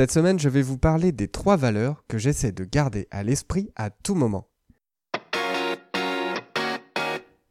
Cette 0.00 0.12
semaine, 0.12 0.38
je 0.38 0.48
vais 0.48 0.62
vous 0.62 0.78
parler 0.78 1.12
des 1.12 1.28
trois 1.28 1.58
valeurs 1.58 2.04
que 2.08 2.16
j'essaie 2.16 2.52
de 2.52 2.64
garder 2.64 3.06
à 3.10 3.22
l'esprit 3.22 3.68
à 3.76 3.90
tout 3.90 4.14
moment. 4.14 4.48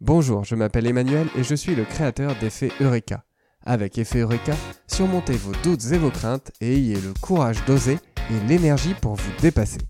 Bonjour, 0.02 0.44
je 0.46 0.56
m'appelle 0.56 0.88
Emmanuel 0.88 1.28
et 1.38 1.44
je 1.44 1.54
suis 1.54 1.76
le 1.76 1.86
créateur 1.86 2.36
d'Effet 2.40 2.72
Eureka. 2.82 3.24
Avec 3.68 4.00
Effet 4.00 4.22
Eureka, 4.22 4.56
surmontez 4.88 5.34
vos 5.34 5.52
doutes 5.62 5.92
et 5.92 6.00
vos 6.00 6.10
craintes 6.10 6.52
et 6.60 6.74
ayez 6.74 6.96
le 6.96 7.14
courage 7.22 7.64
d'oser 7.66 8.00
et 8.32 8.48
l'énergie 8.48 8.96
pour 9.00 9.14
vous 9.14 9.32
dépasser. 9.44 9.82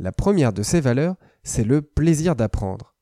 La 0.00 0.12
première 0.12 0.54
de 0.54 0.62
ces 0.62 0.80
valeurs, 0.80 1.16
c'est 1.42 1.64
le 1.64 1.82
plaisir 1.82 2.34
d'apprendre. 2.34 2.95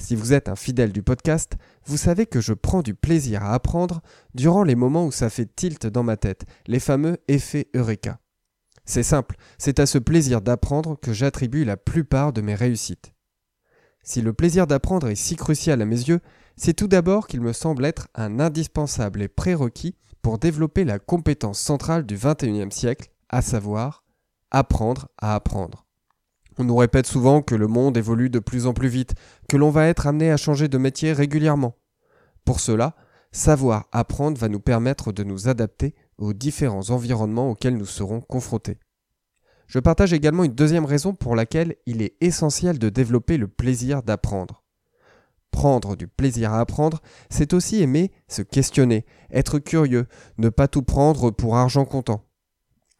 Si 0.00 0.16
vous 0.16 0.32
êtes 0.32 0.48
un 0.48 0.56
fidèle 0.56 0.92
du 0.92 1.02
podcast, 1.02 1.52
vous 1.84 1.98
savez 1.98 2.24
que 2.24 2.40
je 2.40 2.54
prends 2.54 2.80
du 2.80 2.94
plaisir 2.94 3.44
à 3.44 3.52
apprendre 3.52 4.00
durant 4.34 4.64
les 4.64 4.74
moments 4.74 5.06
où 5.06 5.12
ça 5.12 5.28
fait 5.28 5.54
tilt 5.54 5.86
dans 5.86 6.02
ma 6.02 6.16
tête, 6.16 6.46
les 6.66 6.80
fameux 6.80 7.18
effets 7.28 7.68
Eureka. 7.76 8.18
C'est 8.86 9.02
simple, 9.02 9.36
c'est 9.58 9.78
à 9.78 9.84
ce 9.84 9.98
plaisir 9.98 10.40
d'apprendre 10.40 10.98
que 10.98 11.12
j'attribue 11.12 11.64
la 11.64 11.76
plupart 11.76 12.32
de 12.32 12.40
mes 12.40 12.54
réussites. 12.54 13.12
Si 14.02 14.22
le 14.22 14.32
plaisir 14.32 14.66
d'apprendre 14.66 15.08
est 15.08 15.14
si 15.14 15.36
crucial 15.36 15.82
à 15.82 15.84
mes 15.84 16.00
yeux, 16.00 16.20
c'est 16.56 16.74
tout 16.74 16.88
d'abord 16.88 17.26
qu'il 17.26 17.42
me 17.42 17.52
semble 17.52 17.84
être 17.84 18.08
un 18.14 18.40
indispensable 18.40 19.20
et 19.20 19.28
prérequis 19.28 19.96
pour 20.22 20.38
développer 20.38 20.84
la 20.84 20.98
compétence 20.98 21.60
centrale 21.60 22.06
du 22.06 22.16
XXIe 22.16 22.72
siècle, 22.72 23.10
à 23.28 23.42
savoir 23.42 24.02
apprendre 24.50 25.08
à 25.18 25.34
apprendre. 25.34 25.86
On 26.60 26.64
nous 26.64 26.76
répète 26.76 27.06
souvent 27.06 27.40
que 27.40 27.54
le 27.54 27.68
monde 27.68 27.96
évolue 27.96 28.28
de 28.28 28.38
plus 28.38 28.66
en 28.66 28.74
plus 28.74 28.88
vite, 28.88 29.14
que 29.48 29.56
l'on 29.56 29.70
va 29.70 29.86
être 29.86 30.06
amené 30.06 30.30
à 30.30 30.36
changer 30.36 30.68
de 30.68 30.76
métier 30.76 31.14
régulièrement. 31.14 31.74
Pour 32.44 32.60
cela, 32.60 32.96
savoir 33.32 33.86
apprendre 33.92 34.36
va 34.36 34.48
nous 34.48 34.60
permettre 34.60 35.10
de 35.10 35.24
nous 35.24 35.48
adapter 35.48 35.94
aux 36.18 36.34
différents 36.34 36.90
environnements 36.90 37.48
auxquels 37.48 37.78
nous 37.78 37.86
serons 37.86 38.20
confrontés. 38.20 38.78
Je 39.68 39.78
partage 39.78 40.12
également 40.12 40.44
une 40.44 40.52
deuxième 40.52 40.84
raison 40.84 41.14
pour 41.14 41.34
laquelle 41.34 41.76
il 41.86 42.02
est 42.02 42.16
essentiel 42.20 42.78
de 42.78 42.90
développer 42.90 43.38
le 43.38 43.48
plaisir 43.48 44.02
d'apprendre. 44.02 44.62
Prendre 45.52 45.96
du 45.96 46.08
plaisir 46.08 46.52
à 46.52 46.60
apprendre, 46.60 47.00
c'est 47.30 47.54
aussi 47.54 47.80
aimer 47.80 48.12
se 48.28 48.42
questionner, 48.42 49.06
être 49.30 49.60
curieux, 49.60 50.08
ne 50.36 50.50
pas 50.50 50.68
tout 50.68 50.82
prendre 50.82 51.30
pour 51.30 51.56
argent 51.56 51.86
comptant. 51.86 52.26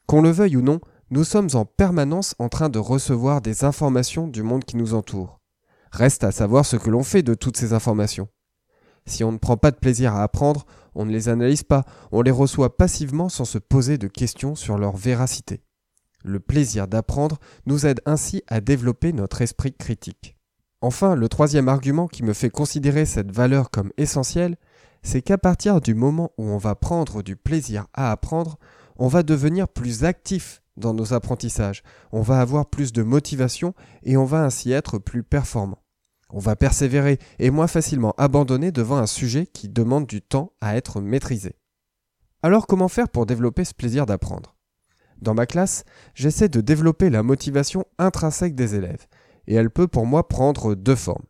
Qu'on 0.07 0.23
le 0.23 0.31
veuille 0.31 0.57
ou 0.57 0.63
non, 0.63 0.81
nous 1.11 1.25
sommes 1.25 1.49
en 1.55 1.65
permanence 1.65 2.37
en 2.39 2.49
train 2.49 2.69
de 2.69 2.79
recevoir 2.79 3.41
des 3.41 3.65
informations 3.65 4.29
du 4.29 4.45
monde 4.45 4.65
qui 4.65 4.77
nous 4.77 4.95
entoure. 4.95 5.41
Reste 5.91 6.23
à 6.23 6.31
savoir 6.31 6.65
ce 6.65 6.77
que 6.77 6.89
l'on 6.89 7.03
fait 7.03 7.25
de 7.25 7.35
toutes 7.35 7.57
ces 7.57 7.73
informations. 7.73 8.29
Si 9.07 9.25
on 9.25 9.33
ne 9.33 9.39
prend 9.39 9.57
pas 9.57 9.73
de 9.73 9.77
plaisir 9.77 10.15
à 10.15 10.23
apprendre, 10.23 10.67
on 10.95 11.05
ne 11.05 11.11
les 11.11 11.29
analyse 11.29 11.65
pas, 11.65 11.85
on 12.13 12.23
les 12.23 12.31
reçoit 12.31 12.77
passivement 12.77 13.29
sans 13.29 13.45
se 13.45 13.59
poser 13.59 13.99
de 13.99 14.07
questions 14.07 14.55
sur 14.55 14.79
leur 14.79 14.97
véracité. 14.97 15.65
Le 16.23 16.39
plaisir 16.39 16.87
d'apprendre 16.87 17.39
nous 17.67 17.87
aide 17.87 18.03
ainsi 18.07 18.45
à 18.47 18.61
développer 18.61 19.13
notre 19.13 19.43
esprit 19.43 19.73
critique. 19.73 20.37
Enfin, 20.81 21.17
le 21.17 21.29
troisième 21.29 21.69
argument 21.69 22.07
qui 22.07 22.23
me 22.23 22.35
fait 22.35 22.51
considérer 22.51 23.05
cette 23.05 23.33
valeur 23.33 23.71
comme 23.71 23.91
essentielle, 23.97 24.57
c'est 25.03 25.23
qu'à 25.23 25.39
partir 25.39 25.81
du 25.81 25.95
moment 25.95 26.31
où 26.39 26.45
on 26.45 26.59
va 26.59 26.77
prendre 26.77 27.23
du 27.23 27.35
plaisir 27.35 27.87
à 27.95 28.13
apprendre, 28.13 28.59
on 28.97 29.09
va 29.09 29.23
devenir 29.25 29.67
plus 29.67 30.05
actif 30.05 30.60
dans 30.77 30.95
nos 30.95 31.13
apprentissages, 31.13 31.83
on 32.13 32.23
va 32.23 32.41
avoir 32.41 32.67
plus 32.67 32.93
de 32.93 33.03
motivation 33.03 33.75
et 34.03 34.17
on 34.17 34.25
va 34.25 34.45
ainsi 34.45 34.73
être 34.73 34.99
plus 34.99 35.23
performant. 35.23 35.83
On 36.33 36.39
va 36.39 36.57
persévérer 36.57 37.19
et 37.39 37.51
moins 37.51 37.67
facilement 37.67 38.15
abandonner 38.17 38.71
devant 38.71 38.99
un 38.99 39.07
sujet 39.07 39.47
qui 39.47 39.69
demande 39.69 40.07
du 40.07 40.23
temps 40.23 40.53
à 40.61 40.77
être 40.77 41.01
maîtrisé. 41.01 41.57
Alors 42.43 42.67
comment 42.67 42.89
faire 42.89 43.09
pour 43.09 43.27
développer 43.27 43.65
ce 43.65 43.75
plaisir 43.75 44.07
d'apprendre? 44.07 44.57
Dans 45.21 45.35
ma 45.35 45.47
classe, 45.47 45.85
j'essaie 46.15 46.49
de 46.49 46.61
développer 46.61 47.11
la 47.11 47.23
motivation 47.23 47.85
intrinsèque 47.99 48.55
des 48.55 48.75
élèves, 48.75 49.07
et 49.47 49.55
elle 49.55 49.71
peut 49.71 49.89
pour 49.89 50.07
moi 50.07 50.27
prendre 50.29 50.75
deux 50.75 50.95
formes. 50.95 51.27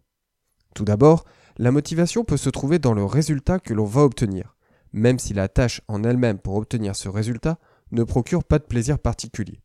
Tout 0.75 0.85
d'abord, 0.85 1.25
la 1.57 1.73
motivation 1.73 2.25
peut 2.25 2.37
se 2.37 2.51
trouver 2.51 2.79
dans 2.79 2.95
le 2.95 3.05
résultat 3.05 3.59
que 3.59 3.75
l'on 3.75 3.85
va 3.85 4.03
obtenir, 4.03 4.57
même 4.93 5.19
si 5.19 5.35
la 5.35 5.49
tâche 5.49 5.81
en 5.89 6.05
elle-même 6.05 6.39
pour 6.39 6.55
obtenir 6.55 6.95
ce 6.95 7.09
résultat 7.09 7.59
ne 7.93 8.05
procure 8.05 8.45
pas 8.45 8.59
de 8.59 8.65
plaisir 8.65 8.99
particulier. 8.99 9.61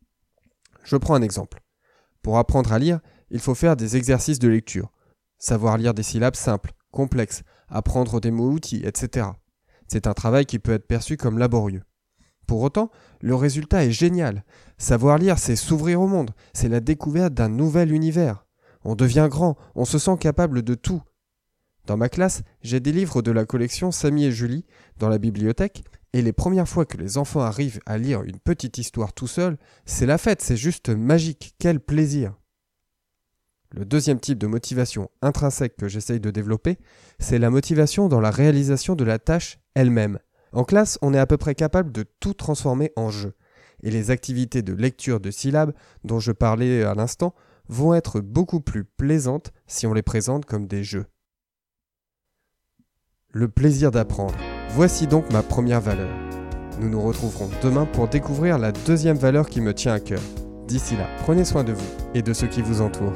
Je 0.84 0.96
prends 0.96 1.14
un 1.14 1.22
exemple. 1.22 1.60
Pour 2.22 2.38
apprendre 2.38 2.72
à 2.72 2.78
lire, 2.78 3.00
il 3.30 3.40
faut 3.40 3.54
faire 3.54 3.76
des 3.76 3.96
exercices 3.96 4.38
de 4.38 4.48
lecture, 4.48 4.90
savoir 5.38 5.78
lire 5.78 5.94
des 5.94 6.02
syllabes 6.02 6.36
simples, 6.36 6.72
complexes, 6.90 7.42
apprendre 7.68 8.20
des 8.20 8.30
mots-outils, 8.30 8.82
etc. 8.84 9.28
C'est 9.88 10.06
un 10.06 10.14
travail 10.14 10.46
qui 10.46 10.58
peut 10.58 10.72
être 10.72 10.86
perçu 10.86 11.16
comme 11.16 11.38
laborieux. 11.38 11.82
Pour 12.46 12.62
autant, 12.62 12.90
le 13.20 13.34
résultat 13.34 13.84
est 13.84 13.90
génial. 13.90 14.44
Savoir 14.78 15.18
lire, 15.18 15.38
c'est 15.38 15.56
s'ouvrir 15.56 16.00
au 16.00 16.06
monde, 16.06 16.30
c'est 16.52 16.68
la 16.68 16.80
découverte 16.80 17.34
d'un 17.34 17.48
nouvel 17.48 17.92
univers. 17.92 18.46
On 18.84 18.94
devient 18.94 19.26
grand, 19.28 19.56
on 19.74 19.84
se 19.84 19.98
sent 19.98 20.16
capable 20.18 20.62
de 20.62 20.74
tout. 20.74 21.02
Dans 21.86 21.96
ma 21.96 22.08
classe, 22.08 22.42
j'ai 22.62 22.80
des 22.80 22.92
livres 22.92 23.22
de 23.22 23.30
la 23.30 23.44
collection 23.44 23.90
Samy 23.90 24.24
et 24.24 24.32
Julie 24.32 24.64
dans 24.98 25.08
la 25.08 25.18
bibliothèque, 25.18 25.84
et 26.16 26.22
les 26.22 26.32
premières 26.32 26.66
fois 26.66 26.86
que 26.86 26.96
les 26.96 27.18
enfants 27.18 27.42
arrivent 27.42 27.80
à 27.84 27.98
lire 27.98 28.22
une 28.22 28.38
petite 28.38 28.78
histoire 28.78 29.12
tout 29.12 29.26
seuls, 29.26 29.58
c'est 29.84 30.06
la 30.06 30.16
fête, 30.16 30.40
c'est 30.40 30.56
juste 30.56 30.88
magique, 30.88 31.54
quel 31.58 31.78
plaisir. 31.78 32.32
Le 33.70 33.84
deuxième 33.84 34.18
type 34.18 34.38
de 34.38 34.46
motivation 34.46 35.10
intrinsèque 35.20 35.76
que 35.76 35.88
j'essaye 35.88 36.18
de 36.18 36.30
développer, 36.30 36.78
c'est 37.18 37.38
la 37.38 37.50
motivation 37.50 38.08
dans 38.08 38.20
la 38.20 38.30
réalisation 38.30 38.94
de 38.94 39.04
la 39.04 39.18
tâche 39.18 39.58
elle-même. 39.74 40.18
En 40.52 40.64
classe, 40.64 40.98
on 41.02 41.12
est 41.12 41.18
à 41.18 41.26
peu 41.26 41.36
près 41.36 41.54
capable 41.54 41.92
de 41.92 42.06
tout 42.18 42.32
transformer 42.32 42.92
en 42.96 43.10
jeu. 43.10 43.34
Et 43.82 43.90
les 43.90 44.10
activités 44.10 44.62
de 44.62 44.72
lecture 44.72 45.20
de 45.20 45.30
syllabes 45.30 45.74
dont 46.02 46.18
je 46.18 46.32
parlais 46.32 46.82
à 46.82 46.94
l'instant 46.94 47.34
vont 47.68 47.92
être 47.92 48.20
beaucoup 48.22 48.62
plus 48.62 48.84
plaisantes 48.84 49.52
si 49.66 49.86
on 49.86 49.92
les 49.92 50.00
présente 50.00 50.46
comme 50.46 50.66
des 50.66 50.82
jeux. 50.82 51.04
Le 53.32 53.48
plaisir 53.48 53.90
d'apprendre. 53.90 54.45
Voici 54.70 55.06
donc 55.06 55.32
ma 55.32 55.42
première 55.42 55.80
valeur. 55.80 56.10
Nous 56.80 56.88
nous 56.88 57.00
retrouverons 57.00 57.48
demain 57.62 57.86
pour 57.86 58.08
découvrir 58.08 58.58
la 58.58 58.72
deuxième 58.72 59.16
valeur 59.16 59.48
qui 59.48 59.60
me 59.60 59.72
tient 59.72 59.94
à 59.94 60.00
cœur. 60.00 60.20
D'ici 60.66 60.96
là, 60.96 61.06
prenez 61.22 61.44
soin 61.44 61.64
de 61.64 61.72
vous 61.72 61.86
et 62.14 62.22
de 62.22 62.32
ceux 62.32 62.48
qui 62.48 62.60
vous 62.60 62.82
entourent. 62.82 63.12